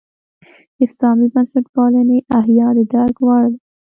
[0.85, 3.57] اسلامي بنسټپالنې احیا د درک وړ ده.